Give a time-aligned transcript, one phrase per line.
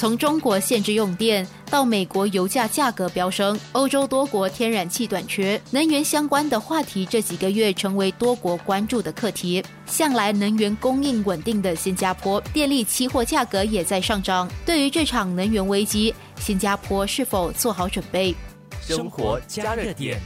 [0.00, 9.62] 从中国限制用电到美国油价价格飙升，欧洲多国天然气短缺，能源相关的话题这几个月成为多国关注的课题。
[9.84, 14.50] 向来能源供应稳定的新加坡，电力期货价格也在上涨。
[14.64, 18.34] 对于这场能源危机，新加坡是否做好准备？
[18.80, 20.18] 生活加热点。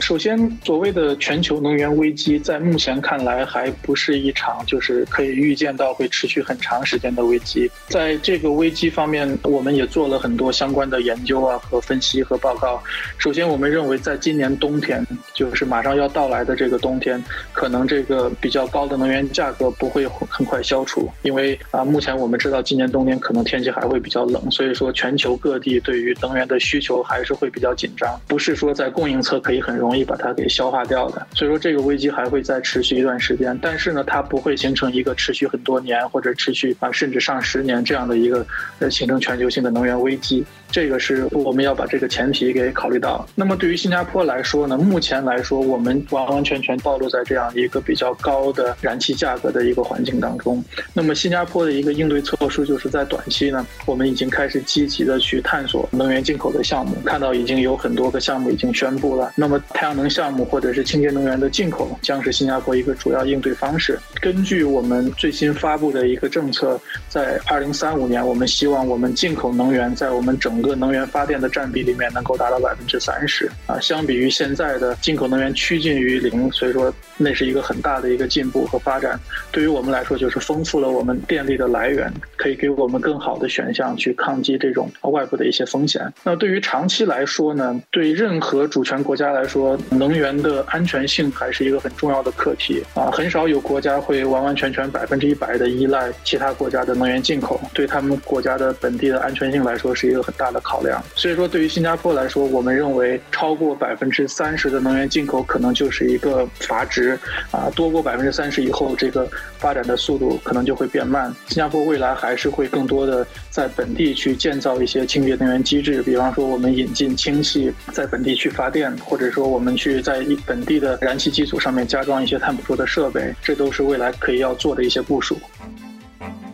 [0.00, 7.70] 首先，所谓的全球能源危机，在目前看来还不是一场就是可以预见到会持续很长时间的危机。
[7.88, 12.82] 在这个危机方面，我们也做了很多相关的研究啊和分析和报告。
[13.18, 17.22] 首先，我们认为在今年冬天，就是马上要到来的这个冬天，
[17.52, 29.81] 可能这个比较高的能源价格不会很快消除，因为啊，目前我们知道今年冬天可能天气还会比较冷，所以说全球各地对于能源的需求还是会比较紧张，不是说在供应侧可以很。
[29.82, 38.46] 容易把它给消化掉的，所以说这个危机还会再持续一段时间，但是呢，它不会形成一个持续很多年或者持续啊甚至上十年这样的一个
[38.78, 40.44] 呃形成全球性的能源危机。
[40.70, 43.28] 这个是我们要把这个前提给考虑到。
[43.34, 50.64] 那么对于新加坡来说呢，目前来说，我们完完全全暴露在这样一个比较高的燃气价格的一个环境当中。
[50.94, 59.30] 那么新加坡的一个应对措施，就是在短期呢，我们已经开始积极的去探索能源进口的项目，看到已经有很多个项目已经宣布了。
[59.36, 63.98] 那么太阳能项目或者是清洁能源的进口，将是新加坡一个主要应对方式。
[64.20, 79.18] 根据我们最新发布的一个政策，在二零三五年，我们希望我们进口能源在我们整个能源发电的占比里面能够达到百分之三十啊，相比于现在的进口能源趋近于零，所以说那是一个很大的一个进步和发展。
[79.50, 86.12] 对于我们来说，就是丰富了我们电力的来源，可以给我们更好的选项去抗击这种外部的一些风险。
[86.22, 101.00] 那对于长期来说呢，对任何主权国家来说，说能源的安全性还是一个很重要的课题啊，很少有国家会完完全全百分之一百的依赖其他国家的能源进口，对他们国家的本地的安全性来说是一个很大的考量。
[101.14, 107.16] 所以说，对于新加坡来说，我们认为超过百分之三十的能源进口可能就是一个阀值
[107.52, 111.32] 啊，多过百分之三十以后，这个发展的速度可能就会变慢。
[111.46, 125.36] 新加坡未来还是会更多的在本地去建造一些清洁能源机制，比方说我们引进氢气在本地去发电，或者说我们去在本地的燃气基础上面加装一些碳捕捉的设备，这都是未来可以要做的一些部署。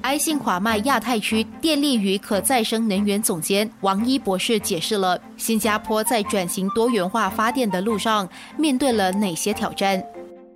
[0.02, 10.02] 埃信华迈亚太区电力与可再生能源总监王一博士解释了新加坡在转型多元化发电的路上面对了哪些挑战。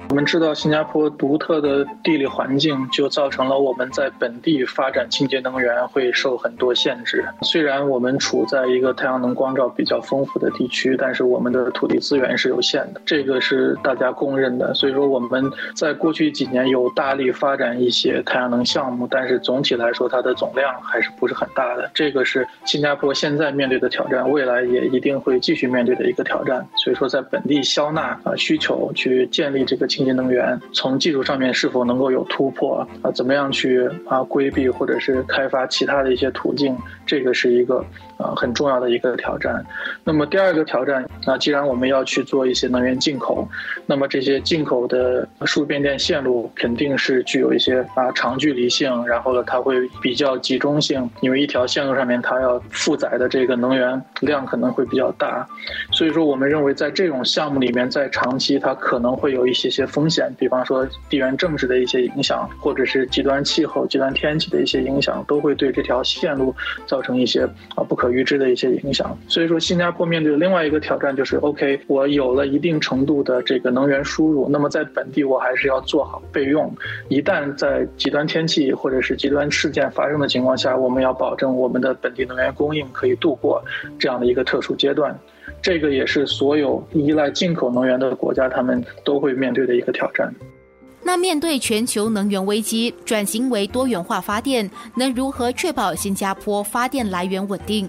[0.08, 7.24] 我们知道，新加坡独特的地理环境就造成了我们在本地发展清洁能源会受很多限制。
[7.40, 14.74] 虽然我们处在一个太阳能光照比较丰富的地区，但是我们的土地资源是有限的，这个是大家公认的。
[14.74, 21.90] 所以说，我们在过去几年有大力发展一些太阳能项目，但是总体来说，它的总量还是不是很大的。
[21.94, 26.68] 这个是新加坡现在面对的挑战，未来也一定会继续面对的一个挑战。
[26.76, 30.01] 所以说，在本地消纳啊需求，去建立这个清。
[30.02, 33.10] 清洁能源从技术上面是否能够有突破啊？
[33.12, 36.76] 怎么样去啊规避或者是开发其他的一些途径？
[37.06, 37.84] 这个是一个。
[38.18, 39.64] 啊，很重要的一个挑战。
[40.04, 43.48] 那么第二个挑战，那既然我们要去做一些能源进口，
[43.84, 55.44] 那么这些进口的输变电线路肯定是具有一些啊长距离性，然后呢，它会比较集中性，因为一条线路上面它要负载的这个能源量可能会比较大。
[55.90, 66.54] 所以说，我们认为在这种项目里面，在长期它可能会有一些些风险，比方说地缘政治的一些影响，或者是极端气候、极端天气的一些影响，都会对这条线路
[66.86, 67.42] 造成一些
[67.74, 68.12] 啊不可。
[68.12, 76.70] 预知的一些影响，所以说新加坡面对的另外一个挑战就是，OK，我有了一定程度的这个能源输入，那么在本地我还是要做好备用，
[77.08, 83.64] 一旦在极端天气或者是极端事件发生的情况下，我们要保证我们的本地能源供应可以度过
[83.98, 85.18] 这样的一个特殊阶段，
[85.62, 90.34] 这个也是所有依赖进口能源的国家他们都会面对的一个挑战。
[91.04, 97.88] 那面对全球能源危机，转型为多元化发电，能如何确保新加坡发电来源稳定？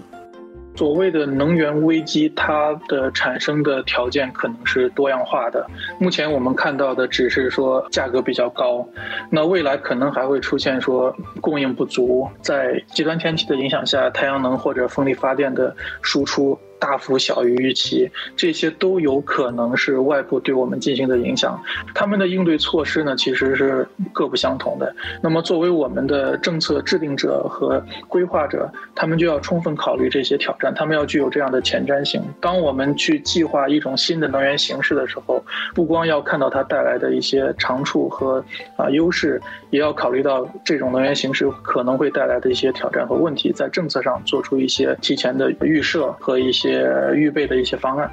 [0.76, 5.64] 所谓的能源危机，它的产生的条件可能是多样化的。
[6.00, 8.84] 目前我们看到的只是说价格比较高，
[9.30, 15.72] 那未来可能还会出现说供应不足，在极端天气的影响下，太阳能或者风力发电的
[16.02, 21.58] 输出大幅小于预期，这些都有可能是外部对我们进行的影响。
[21.94, 24.94] 他们的应对措施呢，其实是各不相同的。
[25.22, 32.22] 那么，作为我们的政策制定者和规划者，他们就要充分考虑这些挑战，他们要具有这样的前瞻性。
[32.38, 35.42] 当我们去计划一种新的能源形式的时候，
[35.74, 38.44] 不光要看到它带来的一些长处和
[38.76, 39.40] 啊优势，
[39.70, 47.14] 也要考虑到这种能源形式可能会带来的一些挑战和问题，在政策上做出一些提前的预设和一些些。
[47.14, 48.10] 预备的一些方案。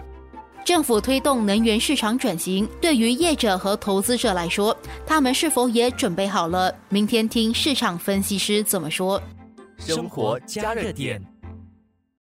[0.64, 4.78] 政府推动能源市场转型，对于业者和投资者来说，
[5.08, 6.74] 他们是否也准备好了？
[6.90, 9.22] 明天听市场分析师怎么说。
[9.80, 11.20] 生活加热点。